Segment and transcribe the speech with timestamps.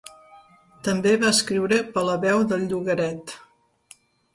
[0.87, 3.41] També va escriure per a la veu del llogaret.